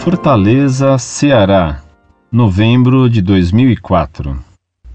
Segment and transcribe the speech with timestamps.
[0.00, 1.82] Fortaleza, Ceará,
[2.32, 4.42] novembro de 2004.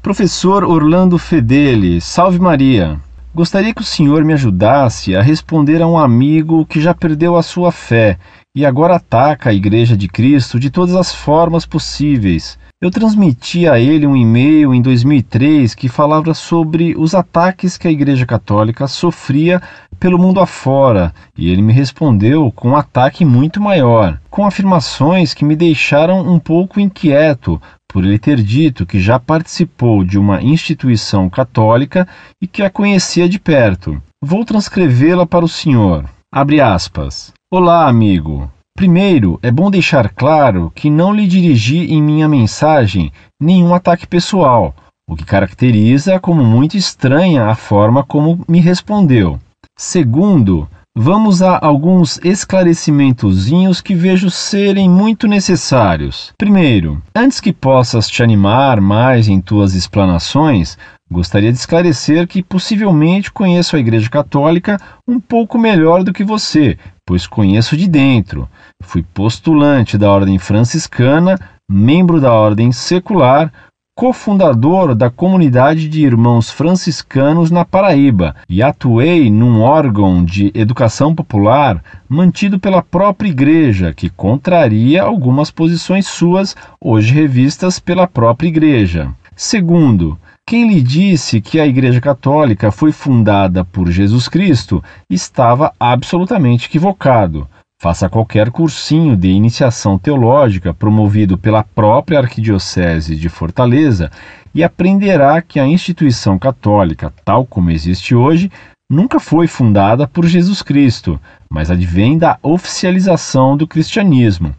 [0.00, 2.98] Professor Orlando Fedeli, salve Maria.
[3.34, 7.42] Gostaria que o senhor me ajudasse a responder a um amigo que já perdeu a
[7.42, 8.18] sua fé
[8.56, 12.58] e agora ataca a Igreja de Cristo de todas as formas possíveis.
[12.84, 17.90] Eu transmiti a ele um e-mail em 2003 que falava sobre os ataques que a
[17.90, 19.62] Igreja Católica sofria
[19.98, 25.46] pelo mundo afora, e ele me respondeu com um ataque muito maior, com afirmações que
[25.46, 31.30] me deixaram um pouco inquieto, por ele ter dito que já participou de uma instituição
[31.30, 32.06] católica
[32.38, 33.96] e que a conhecia de perto.
[34.22, 36.04] Vou transcrevê-la para o senhor.
[36.30, 37.32] Abre aspas.
[37.50, 38.52] Olá, amigo.
[38.76, 44.74] Primeiro, é bom deixar claro que não lhe dirigi em minha mensagem nenhum ataque pessoal,
[45.08, 49.38] o que caracteriza como muito estranha a forma como me respondeu.
[49.78, 56.32] Segundo, vamos a alguns esclarecimentozinhos que vejo serem muito necessários.
[56.36, 60.76] Primeiro, antes que possas te animar mais em tuas explanações,
[61.08, 66.76] gostaria de esclarecer que possivelmente conheço a Igreja Católica um pouco melhor do que você,
[67.06, 68.48] pois conheço de dentro.
[68.82, 71.38] Fui postulante da Ordem Franciscana,
[71.68, 73.52] membro da Ordem Secular,
[73.96, 81.80] cofundador da comunidade de irmãos franciscanos na Paraíba e atuei num órgão de educação popular
[82.08, 89.12] mantido pela própria igreja, que contraria algumas posições suas, hoje revistas pela própria igreja.
[89.36, 96.68] Segundo, quem lhe disse que a Igreja Católica foi fundada por Jesus Cristo estava absolutamente
[96.68, 97.48] equivocado.
[97.80, 104.10] Faça qualquer cursinho de iniciação teológica promovido pela própria Arquidiocese de Fortaleza
[104.54, 108.50] e aprenderá que a instituição católica, tal como existe hoje,
[108.88, 111.18] nunca foi fundada por Jesus Cristo,
[111.50, 114.54] mas advém da oficialização do cristianismo.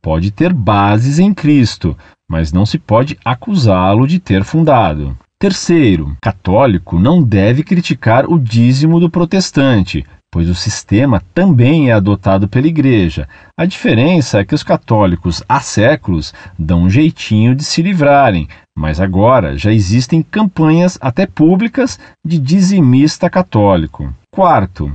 [0.00, 1.96] Pode ter bases em Cristo,
[2.30, 5.16] mas não se pode acusá-lo de ter fundado.
[5.44, 12.48] Terceiro, católico não deve criticar o dízimo do protestante, pois o sistema também é adotado
[12.48, 13.28] pela Igreja.
[13.54, 19.02] A diferença é que os católicos há séculos dão um jeitinho de se livrarem, mas
[19.02, 24.10] agora já existem campanhas até públicas de dizimista católico.
[24.34, 24.90] Quarto,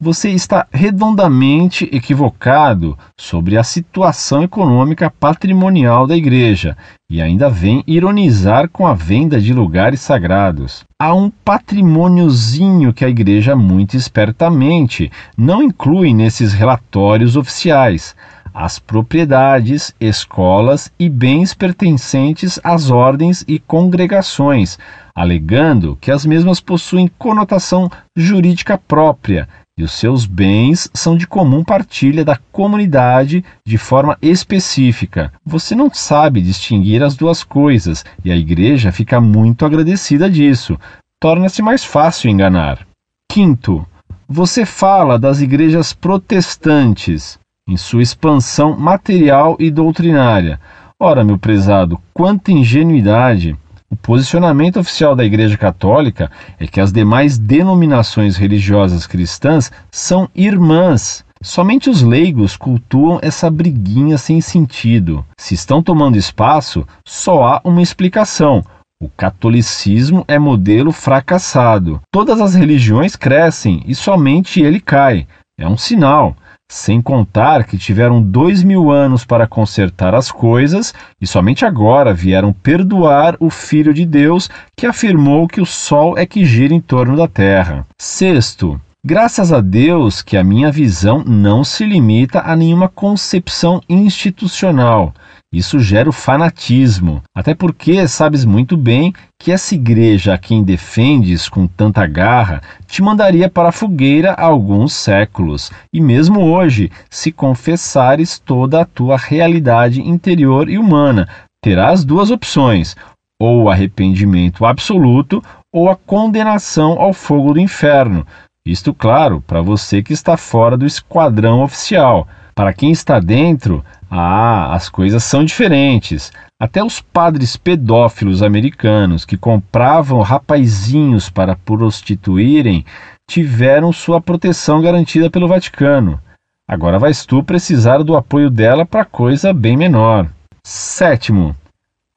[0.00, 6.76] você está redondamente equivocado sobre a situação econômica patrimonial da igreja
[7.10, 10.84] e ainda vem ironizar com a venda de lugares sagrados.
[11.00, 18.14] Há um patrimôniozinho que a igreja muito espertamente não inclui nesses relatórios oficiais.
[18.54, 24.78] As propriedades, escolas e bens pertencentes às ordens e congregações,
[25.12, 29.48] alegando que as mesmas possuem conotação jurídica própria
[29.78, 35.32] e os seus bens são de comum partilha da comunidade de forma específica.
[35.46, 40.76] Você não sabe distinguir as duas coisas e a igreja fica muito agradecida disso.
[41.20, 42.84] Torna-se mais fácil enganar.
[43.30, 43.86] Quinto,
[44.28, 50.58] você fala das igrejas protestantes em sua expansão material e doutrinária.
[51.00, 53.56] Ora, meu prezado, quanta ingenuidade!
[53.90, 61.24] O posicionamento oficial da Igreja Católica é que as demais denominações religiosas cristãs são irmãs.
[61.40, 65.24] Somente os leigos cultuam essa briguinha sem sentido.
[65.38, 68.62] Se estão tomando espaço, só há uma explicação.
[69.00, 72.00] O catolicismo é modelo fracassado.
[72.12, 75.26] Todas as religiões crescem e somente ele cai.
[75.58, 76.36] É um sinal.
[76.70, 82.52] Sem contar que tiveram dois mil anos para consertar as coisas e somente agora vieram
[82.52, 87.16] perdoar o Filho de Deus que afirmou que o Sol é que gira em torno
[87.16, 87.86] da Terra.
[87.96, 88.78] Sexto,
[89.10, 95.14] Graças a Deus que a minha visão não se limita a nenhuma concepção institucional.
[95.50, 101.48] Isso gera o fanatismo, até porque sabes muito bem que essa igreja a quem defendes
[101.48, 107.32] com tanta garra te mandaria para a fogueira há alguns séculos, e mesmo hoje, se
[107.32, 111.26] confessares toda a tua realidade interior e humana,
[111.62, 112.94] terás duas opções:
[113.40, 118.26] ou arrependimento absoluto ou a condenação ao fogo do inferno.
[118.68, 122.28] Isto, claro, para você que está fora do esquadrão oficial.
[122.54, 126.30] Para quem está dentro, ah, as coisas são diferentes.
[126.60, 132.84] Até os padres pedófilos americanos que compravam rapazinhos para prostituírem
[133.26, 136.20] tiveram sua proteção garantida pelo Vaticano.
[136.68, 140.28] Agora vais tu precisar do apoio dela para coisa bem menor.
[140.62, 141.56] Sétimo,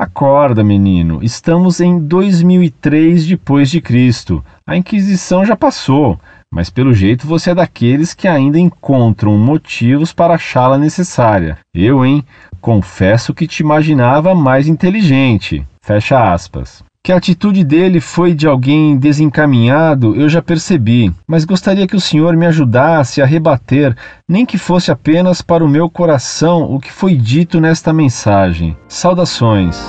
[0.01, 1.19] Acorda, menino.
[1.21, 4.43] Estamos em 2003 depois de Cristo.
[4.65, 6.19] A Inquisição já passou,
[6.51, 11.59] mas pelo jeito você é daqueles que ainda encontram motivos para achá-la necessária.
[11.71, 12.25] Eu, hein,
[12.59, 15.63] confesso que te imaginava mais inteligente.
[15.83, 16.83] Fecha aspas.
[17.03, 21.99] Que a atitude dele foi de alguém desencaminhado, eu já percebi, mas gostaria que o
[21.99, 23.97] senhor me ajudasse a rebater,
[24.29, 28.77] nem que fosse apenas para o meu coração, o que foi dito nesta mensagem.
[28.87, 29.81] Saudações.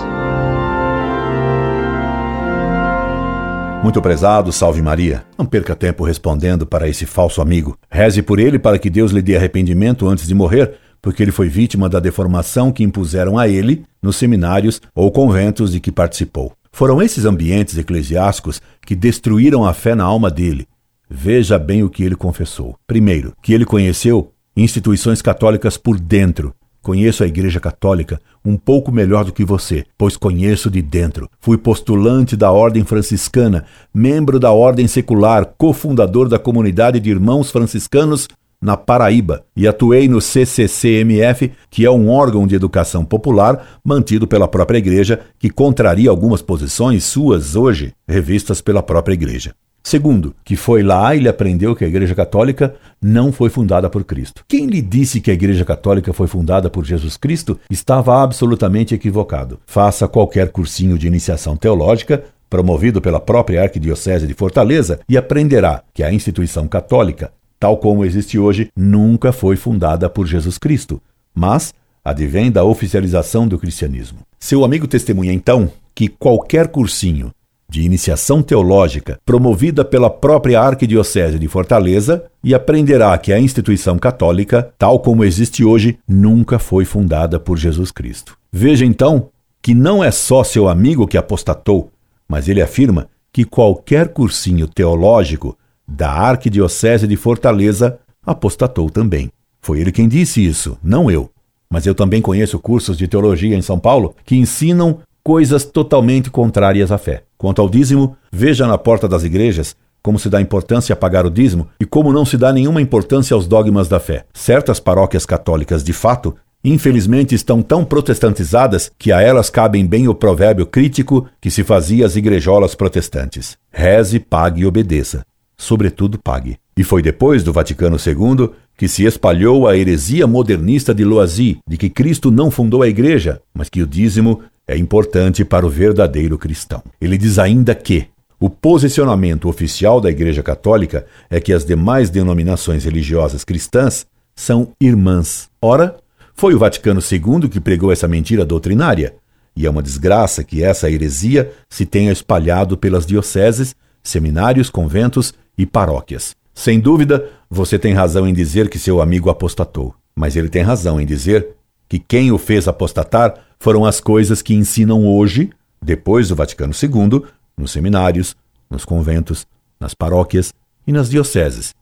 [3.83, 5.23] Muito prezado, salve Maria.
[5.37, 7.77] Não perca tempo respondendo para esse falso amigo.
[7.91, 11.51] Reze por ele para que Deus lhe dê arrependimento antes de morrer, porque ele foi
[11.51, 16.55] vítima da deformação que impuseram a ele nos seminários ou conventos de que participou.
[16.75, 20.67] Foram esses ambientes eclesiásticos que destruíram a fé na alma dele.
[21.09, 22.77] Veja bem o que ele confessou.
[22.87, 26.55] Primeiro, que ele conheceu instituições católicas por dentro.
[26.81, 31.29] Conheço a Igreja Católica um pouco melhor do que você, pois conheço de dentro.
[31.39, 38.27] Fui postulante da Ordem Franciscana, membro da Ordem Secular, cofundador da comunidade de irmãos franciscanos
[38.63, 44.47] na Paraíba e atuei no CCCMF, que é um órgão de educação popular mantido pela
[44.47, 49.53] própria igreja, que contraria algumas posições suas hoje revistas pela própria igreja.
[49.83, 54.05] Segundo, que foi lá e ele aprendeu que a Igreja Católica não foi fundada por
[54.05, 54.45] Cristo.
[54.47, 59.59] Quem lhe disse que a Igreja Católica foi fundada por Jesus Cristo estava absolutamente equivocado.
[59.67, 66.03] Faça qualquer cursinho de iniciação teológica promovido pela própria Arquidiocese de Fortaleza e aprenderá que
[66.03, 67.33] a instituição católica
[67.63, 71.01] tal como existe hoje, nunca foi fundada por Jesus Cristo,
[71.33, 71.73] mas
[72.05, 74.19] advém da oficialização do cristianismo.
[74.37, 77.31] Seu amigo testemunha então que qualquer cursinho
[77.69, 84.75] de iniciação teológica promovida pela própria Arquidiocese de Fortaleza e aprenderá que a instituição católica,
[84.77, 88.37] tal como existe hoje, nunca foi fundada por Jesus Cristo.
[88.53, 89.29] Veja então
[89.63, 91.93] que não é só seu amigo que apostatou,
[92.29, 95.57] mas ele afirma que qualquer cursinho teológico
[95.87, 99.31] da Arquidiocese de Fortaleza, apostatou também.
[99.61, 101.31] Foi ele quem disse isso, não eu.
[101.71, 106.91] Mas eu também conheço cursos de teologia em São Paulo que ensinam coisas totalmente contrárias
[106.91, 107.23] à fé.
[107.39, 111.31] Quanto ao dízimo, veja na porta das igrejas como se dá importância a pagar o
[111.31, 114.25] dízimo e como não se dá nenhuma importância aos dogmas da fé.
[114.35, 116.35] Certas paróquias católicas, de fato,
[116.65, 122.05] infelizmente estão tão protestantizadas que a elas cabem bem o provérbio crítico que se fazia
[122.05, 125.25] às igrejolas protestantes: reze, pague e obedeça
[125.63, 126.57] sobretudo pague.
[126.77, 131.77] E foi depois do Vaticano II que se espalhou a heresia modernista de Loisy, de
[131.77, 136.37] que Cristo não fundou a igreja, mas que o dízimo é importante para o verdadeiro
[136.37, 136.83] cristão.
[137.01, 138.07] Ele diz ainda que
[138.41, 144.05] o posicionamento oficial da Igreja Católica é que as demais denominações religiosas cristãs
[144.35, 145.49] são irmãs.
[145.61, 145.97] Ora,
[146.35, 149.15] foi o Vaticano II que pregou essa mentira doutrinária,
[149.55, 155.65] e é uma desgraça que essa heresia se tenha espalhado pelas dioceses, seminários, conventos e
[155.65, 156.35] paróquias.
[156.55, 161.01] Sem dúvida, você tem razão em dizer que seu amigo apostatou, mas ele tem razão
[161.01, 161.49] em dizer
[161.89, 165.51] que quem o fez apostatar foram as coisas que ensinam hoje,
[165.81, 167.23] depois do Vaticano II,
[167.57, 168.37] nos seminários,
[168.71, 169.47] nos conventos,
[169.79, 170.53] nas paróquias
[170.87, 171.75] e nas dioceses,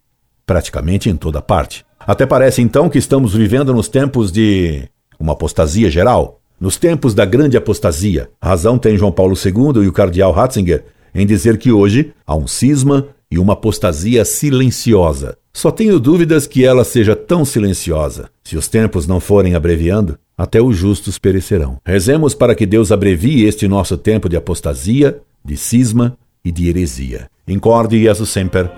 [0.45, 1.85] praticamente em toda parte.
[1.99, 4.89] Até parece então que estamos vivendo nos tempos de
[5.19, 8.31] uma apostasia geral, nos tempos da grande apostasia.
[8.43, 10.85] Razão tem João Paulo II e o cardeal Ratzinger
[11.15, 15.37] em dizer que hoje há um cisma e uma apostasia silenciosa.
[15.53, 18.29] Só tenho dúvidas que ela seja tão silenciosa.
[18.45, 21.79] Se os tempos não forem abreviando, até os justos perecerão.
[21.85, 27.29] Rezemos para que Deus abrevie este nosso tempo de apostasia, de cisma e de heresia.
[27.47, 28.71] Incorde Jesus Semper,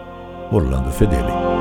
[0.51, 1.52] Orlando Fedeli.